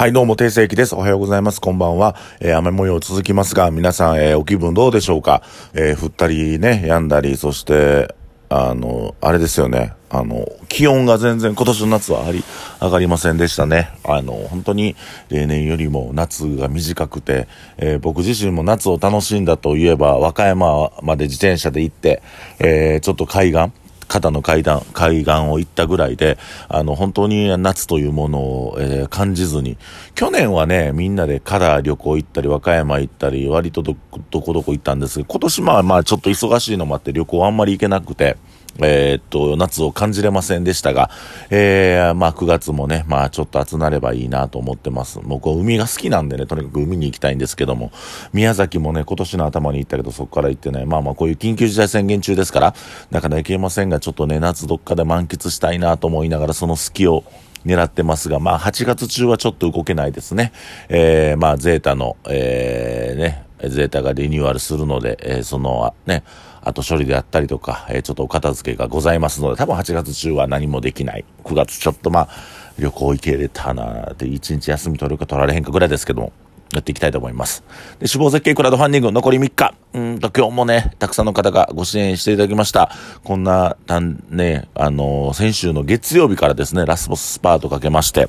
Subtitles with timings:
[0.00, 0.94] はい、どうも、定世紀です。
[0.94, 1.60] おはようございます。
[1.60, 2.16] こんばんは。
[2.40, 5.42] えー、雨模様続きますが、皆さん、えー、お気分どうでしょうか？
[5.74, 8.14] えー、降ったりね、止んだり、そして、
[8.48, 9.92] あの、あれですよね。
[10.08, 12.42] あの、気温が全然今年の夏はあり、
[12.80, 13.90] 上がりませんでしたね。
[14.02, 14.96] あの、本当に
[15.28, 17.46] 例年よりも夏が短くて、
[17.76, 22.22] えー、僕自身も夏を楽しんだといえば、和歌山まで自転車で行って、
[22.58, 23.70] えー、ちょっと海岸、
[24.10, 26.36] 肩の階段、海岸を行ったぐらいで、
[26.68, 29.78] あの、本当に夏というものを、えー、感じずに、
[30.16, 33.96] 去年はね、みんなでから旅行行ったり、和歌山行ったり、割とど、
[34.30, 38.36] どこどこ行ったんですけど、今年まあまあちょっと忙しいのもあって旅行あんまり行けなくて、
[38.78, 41.10] えー、っと、夏を感じれませんでしたが、
[41.50, 45.20] えー、まあ9月もね、まあちょっと暑なればいいなと思ってます。
[45.22, 47.92] 僕は海が好きなんでね、とにかく海に行きたいんですけども、
[48.32, 52.74] 宮崎もね、今年の頭に行ったけどそこから行ってね、まあまあこういう緊急事態宣言中ですから、
[53.10, 57.24] なかなか行けませんが、ちょっとね、夏どっかで満喫したいなと思いながら、その隙を、
[57.64, 60.52] 狙ってますが、まあ8月中はちょっと動けないですね。
[60.88, 66.24] えー、まあゼータの、えー、ね、ゼータがリニューアルするので、えー、そのね、
[66.62, 71.24] 後処理であったりとか、えー、ちょっとお片付けがございますので、多分8月中は何もできない。
[71.44, 72.28] 9月ちょっとまあ、
[72.78, 76.32] 旅行行けれたなって、1日休み取るか取られへんかぐらいですけども、
[76.72, 77.64] やっていきたいと思います。
[77.98, 79.74] で、死亡絶景クラウドファンディング残り3日。
[79.92, 82.90] うんと、今日もね、たくさんの方がご支援していただきました。
[83.24, 88.28] こんな、たん、ね、あのー、先週の月曜日からですね、ラスボススパートかけまして、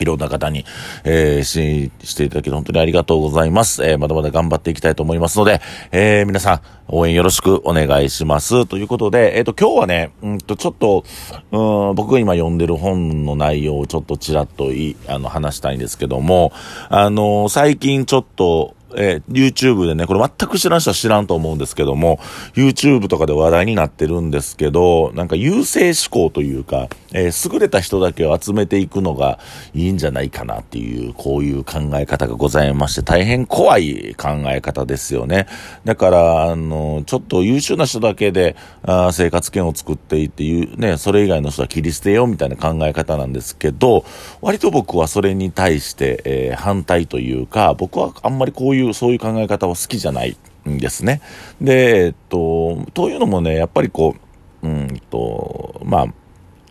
[0.00, 0.64] いろんな方に、
[1.04, 3.84] えー、支援していただき本当にありがとうございます。
[3.84, 5.60] えー、まだまだ頑張っていきたいと思いますので、
[5.92, 8.66] えー、皆さん、応援よろしくお願いします。
[8.66, 11.04] ということで、えっ、ー、と、今日はね、うんと、ちょっと、
[11.52, 16.52] うん、僕が今読んでる本の内容をちょっとちらっとい、あの、話したいんですけども、
[16.88, 22.18] あの最近ちょっと、えー、YouTube でね、これ全く知らん人は知らんと思うんですけども、
[22.54, 29.38] YouTube とかで話題になってるんですけど、なんか優勢思考というか、えー、優れた人だけを集めていくのが
[29.74, 35.46] いいんじゃないかなっていう、こういう考え方がございまして、大変怖い考え方ですよね。
[35.84, 44.04] だから、あの、ちょっと優秀な人だけで、あ生活圏を作っていっていう、ね、それ以外の人は切り捨てようみたいな考え方なんですけど、
[44.40, 50.36] 割と僕はそれに対して、えー、反対というか、僕はあんまりこういういう、そういう考え方は好きじゃない
[50.68, 51.20] んですね。
[51.60, 54.16] で、えっと、というのもね、やっぱりこ
[54.62, 56.06] う、うんと、まあ、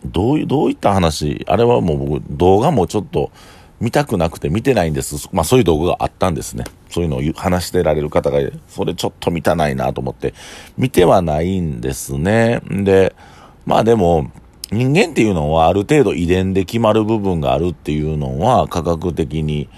[0.04, 3.30] どういう、どういった話、あれはもう僕、動画もちょっと
[3.80, 5.28] 見たくなくて見てないんです。
[5.32, 6.64] まあそういう動画があったんですね。
[6.90, 8.38] そういうのを話してられる方が、
[8.68, 10.34] それちょっと見たないなと思って、
[10.76, 12.60] 見てはないんですね。
[12.68, 13.14] で、
[13.64, 14.30] まあでも、
[14.70, 19.68] 人間っていうのはある程度遺伝で決まる部分があるっていうのは科学的に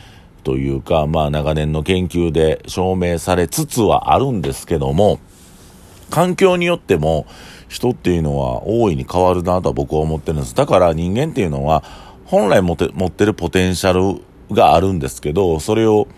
[0.43, 5.19] というか、まあ長年の研究で証明されつつはあるんですけども、
[6.11, 7.27] 環境によっても
[7.69, 10.55] 人っていうのは大いに変わるなとは僕は思ってるんです。
[10.55, 11.83] だから人間っていうのは
[12.27, 14.23] 本来持って持ってるポテンシャル
[14.55, 16.09] があるんですけど、それを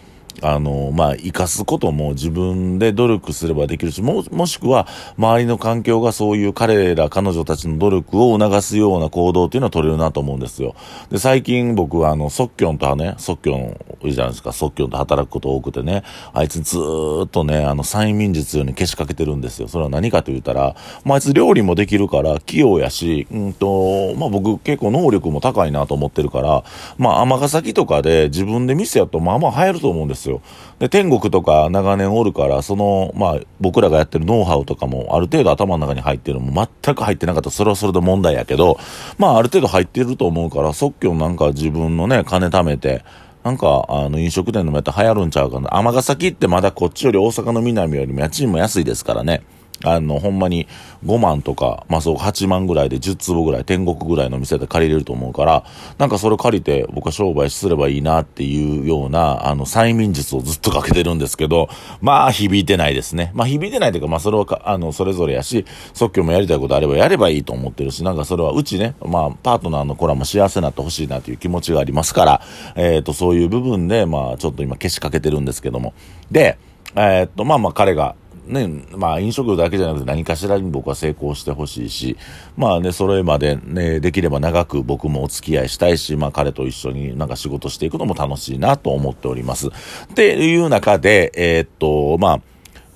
[0.43, 4.87] あの、まあ、生かすことも自分で努力すればできるし、も、もしくは、
[5.17, 10.75] 周りの環境がそういう彼ら、彼女たちの努力を促すような行動っていうのは取れるなと思うんですよ。
[11.11, 16.03] で、最近僕はあの、即興とはね、即興いいじゃないですか、即興と働くこと多くてね、
[16.33, 19.69] あいつずーっとね、あの、催眠術ようにけしかけてるんですよ。
[19.69, 26.65] それは何かと言ったら、まあ、あいつ料理もできるから、器用やし、うんと、まあ、僕結構能力も高いなと思ってるから、
[26.99, 30.24] まあ、尼崎とかで自分で店やとまあまあ流行ると思うんですよ。
[30.29, 30.41] よ。
[30.79, 38.79] で、天国とか長年おるから、その、まあ、僕らがやってるノウハウとかも、ある程度頭の中に入ってるのも全く入ってなかったら、それはそれで問題やけど、
[39.19, 43.05] まあ、ある程度入ってると思うから、即興なんか自分のね、金貯めて、
[43.45, 45.77] なんか、あの、飲食店のもやったら流行るんちゃうかな。
[45.77, 49.43] 尼崎ってまだこっちより大阪の南よりも家賃も安いですからね。
[49.83, 50.69] あの、ほんまに
[51.05, 55.65] 5万とか、まあそう8万ぐらいで10坪ぐらい、天国ぐらいの店で借りれると思うから、
[55.99, 61.69] なんかそれ借りて僕は商売すればいいなっていうような、あの、催眠術をずっとかけてるんですけど、
[62.01, 63.33] まあ響いてないですね。
[63.35, 72.43] まあ響いてないというか、まあそれはあの、それぞれやし、即興もやりたいことあればやればいいと思ってるし、なんかそれはうちね、まあパートナーの子らも幸せになってほしいなという気持ちがありますから、
[72.77, 75.95] えっ、ー、と、そういう部分で、まあちょっと今消しかけてるんですけども。
[76.31, 76.59] で、
[76.97, 78.15] えっ、ー、と、まあまあ彼が、
[78.47, 82.17] ね、まあ飲食だけじゃなくて何かしらに僕は成功してほしいし、
[82.57, 89.69] まあね、それまでね、できれば長く僕もお付き合いしたいし、まあ彼と一緒になんか仕事していくのも楽しいなと思っております。
[89.69, 89.71] っ
[90.15, 92.41] ていう中で、えー、っと、まあ、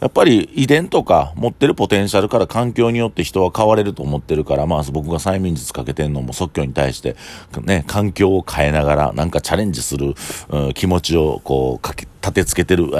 [0.00, 7.16] やっぱり遺伝とか持ってるポテンシャルから環境によって人は変われると思ってるから、まあ僕が催眠術かけてんのも即興に対して、
[7.64, 10.14] ね、環境を変えながらなんかチャレンジする、
[10.50, 12.90] うん、気持ちをこうかけ、立てつけてる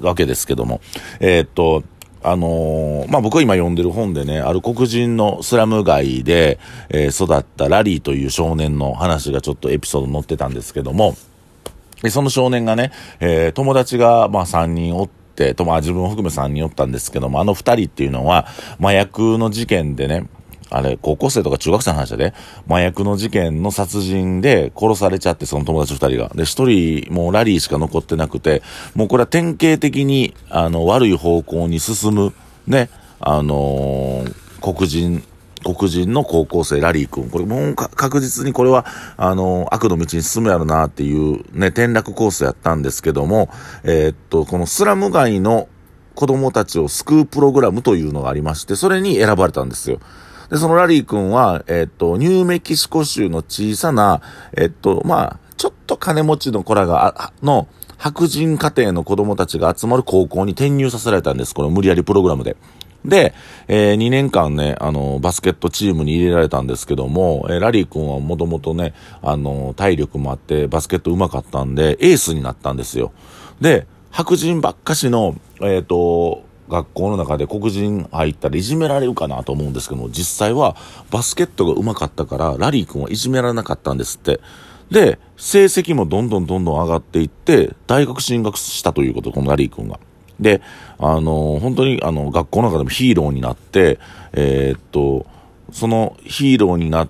[0.00, 0.80] わけですけども、
[1.20, 1.84] えー、っと、
[2.24, 6.58] あのー、まあ、僕が今読んでる本でね、ある黒人のスラム街で、
[6.88, 11.16] えー、育ったラリーという少年の話がちょっとエピソード載ってたんですけども、
[12.08, 18.46] その少年がね、えー、友達が、ま、3人おって、と、まあ、自分を含め3人おったんですけども、あの2人っていうのは、
[18.80, 20.28] 麻薬の事件でね、
[20.72, 22.32] あれ、高校生とか中学生の話で、
[22.66, 26.30] 麻薬の事件の殺人で殺されちゃって、その友達二人が。
[26.34, 28.62] で、一人、もうラリーしか残ってなくて、
[28.94, 32.32] もうこれは典型的に、あの、悪い方向に進む、
[32.66, 32.88] ね、
[33.20, 35.22] あのー、黒人、
[35.62, 37.28] 黒人の高校生、ラリー君。
[37.28, 38.86] これもう確実にこれは、
[39.16, 43.50] あの、悪の道に進むやろなっていうね、転落コースやったんですけども、
[43.84, 45.68] えー、っと、このスラム街の
[46.14, 50.00] 子供たちを救うプログラムというのがありまして、それに選ばれたんですよ。
[50.52, 54.20] で、そのラリー君は、えっと、ニューメキシコ州の小さな、
[54.54, 61.54] えっと、まあ、ちょっと金持ちの子らが、の、白人家庭の子供たちが集まる高校に転入させられたんです。
[61.54, 62.58] この無理やりプログラムで。
[63.02, 63.32] で、
[63.66, 73.12] えー、2年間ね、あの、バスケットチームに入れられたんですけども、えー、ラリー君はもともとね、あの、体力もあって、バスケット上手かったんで、エースになったんですよ。
[73.62, 80.74] で、白人ばっかしの、えっ、ー、と、学校の中で黒人入ったらいじめられるかなと思うんですけども、実際は
[81.10, 84.40] バスケットが上手かったから、ラリー君はいじめられなかったんですって。
[84.90, 90.00] で、成績もどんどんどんどん上がっていって、大学進学したということ、このラリー君が。
[90.40, 90.60] で、
[90.98, 93.98] あの、本当にあの、学校の中でもヒーローになって、
[94.32, 95.26] えー、っと、
[95.72, 97.08] そのヒーローになっ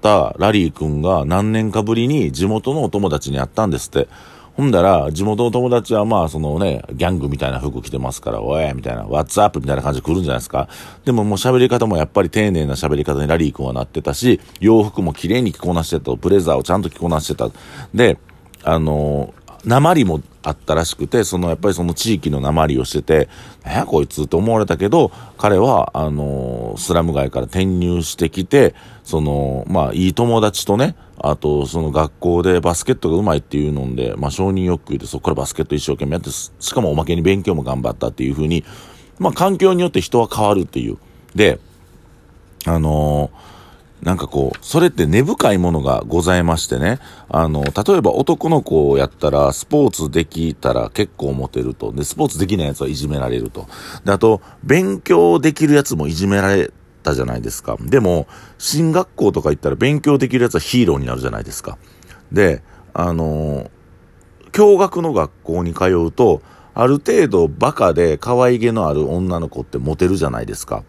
[0.00, 4.08] たラリー君が何年かぶりに地元のお友達に会ったんですって。
[4.56, 10.68] ほんだら、地元の友達はまあ、そのね、ギャングみたいな服着てますから、おい、みたいな、ワッツアップみたいな感じで来るんじゃないですか。
[11.04, 17.50] でももう喋り方もやっぱり丁寧な喋り方にラリー君はなってたし、洋服も綺麗に着こなしてた、ブレザーをちゃんと着こなしてた。
[17.92, 18.18] で、
[18.62, 19.34] あの
[19.64, 23.28] 鉛もあったらしくて、そのやっぱりその地域の鉛をしてて、
[23.64, 38.64] えこいつって思われたけど、彼は、あのスラム街から転入してきて、その、まあ、いい友達とね、あと、その学校でバスケットが上手いっていうので、まあ、承認欲求でそこからバスケット一生懸命やって、しかもおまけに勉強も頑張ったっていうふうに、
[39.18, 40.98] まあ、環境によって人は変わるっていう。
[41.34, 41.58] で、
[42.66, 43.53] あのー
[44.04, 46.98] なんかこう、それって根深いものがございましてね。
[47.30, 51.90] あの、例えば男の子をやったら、スポーツできたら結構モテると。
[51.90, 53.66] で、スポーツできないやつはいじめられると。
[54.04, 56.70] で、あと、勉強できるやつもいじめられ
[57.02, 57.78] たじゃないですか。
[57.80, 58.26] でも、
[58.58, 61.78] 進学校とか行ったら勉強できるやつはヒーローになるじゃないですか。
[62.30, 62.62] で、
[62.92, 63.70] あの、
[64.52, 66.42] 共学の学校に通うと、
[66.74, 70.84] ある程度バカで可愛げのある女の子ってモテるじゃないですか。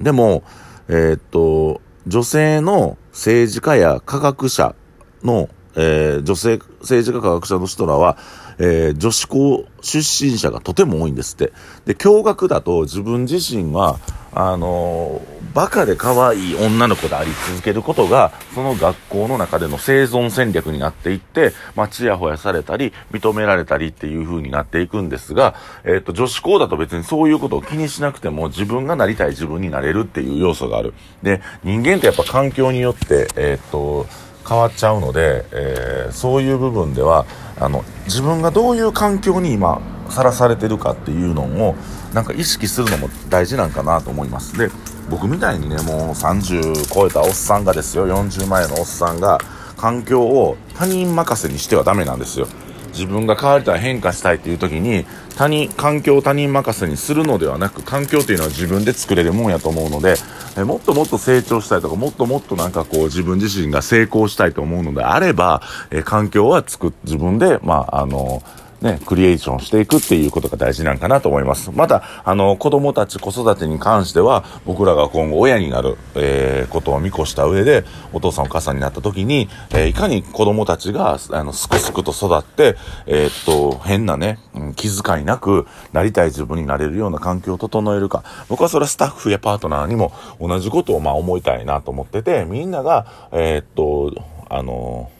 [0.00, 0.44] でも、
[0.86, 4.74] えー、っと、女性の政治家や科学者
[5.22, 5.48] の、
[5.78, 8.18] えー、女性政治家科学者の人らは、
[8.58, 11.52] えー、女子校出身者がとても多いんですって。
[11.86, 14.00] で、驚愕だと自分自身は、
[14.32, 25.54] あのー、バカで可愛い女の子であり続けることが、その学校の中での生存戦略になっていって、まあ、ちやほやされたり、認められたりっていう風になっていくんですが、
[25.84, 30.92] えっ、と、女子校だと別にそういうことを気にしなくても、自分がなりたい自分になれるっていう要素がある。
[31.22, 34.06] で、人間ってやっぱ環境によって、えっ、と、
[34.48, 37.26] 変わっちゃうので、えー、そういう部分では
[37.60, 41.76] あの自分がどういう環境に今さらされてるかっていうのを
[42.14, 44.56] なんか意識するのも大事なんかなと思います。
[44.56, 44.70] で
[45.10, 49.38] 僕みたいにねもう30超えたおっさんがですよ40前のおっさんが
[49.76, 52.46] 環境を他人任せにしてはダメなんですよ。
[52.92, 55.04] 自分が変わりたい変化したいっていう時に
[55.36, 60.14] 他人環境を他人任せにするのではなく環境というのは自分で作れるもんやと思うので
[60.58, 68.42] えもっともっと成長したいとかもっともっとなんかこう自分自身が成功したいと思うのであれば、え環境は作自分でまああの
[68.80, 71.72] ね、クリエーションしていくっていうことが大事なんかなと思います。
[71.72, 84.38] また、あの、子供たち子育てに関しては、僕らが今後親になる、えー、ことを見越した上で、お父さんお母さんになった時に、えー、いかに子供たちが、あの、すくすくと育って、えー、っと、変なね、
[84.76, 88.22] 気遣いなく、なりたい自分になれるような環境を整えるか。
[88.48, 94.12] 僕はそれはスタッフやパートナーにも同じことをまあ思いたいなと思ってて、みんなが、えー、っと、
[94.48, 95.10] あの、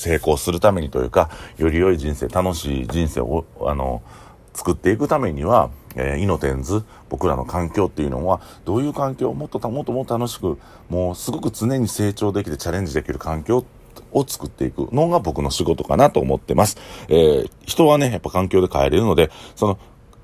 [0.00, 4.02] 成功するためにというか、より良い人生、楽しい人生を、あの、
[4.54, 13.64] 作っていくためには、えー、イノテンズ、僕らの環境っていうのは、どういう環境をもっともっともっと楽しく、もうすごく常に成長できてチャレンジできる環境
[14.12, 16.78] を作っていくのが僕の仕事かなと思ってます。
[17.08, 19.78] えー、人はね、やっぱ環境で変えれるので、その、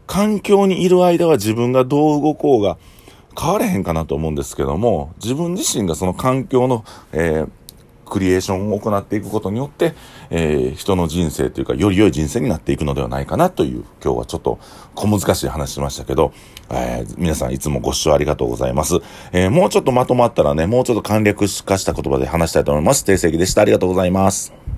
[0.06, 2.78] 環境にいる間は自分がどう動こうが
[3.38, 7.50] 変われへんかなと思うんですけども、自分自身がその環境の、えー
[8.06, 9.94] クリエーションを行っていくことによって、
[10.30, 14.58] えー、人の人生というか、より良い人生になっていくのではないかなという、今日はちょっと
[14.94, 16.32] 小難しい話しましたけど、
[16.70, 18.96] えー、皆さんいつもご視聴ありがとうございます。
[19.32, 23.04] えー、もうちょっとまとまったらね、もうちょっと簡略化した言葉で話したいと思います。
[23.04, 23.62] 定石でした。
[23.62, 24.75] ありがとうございます。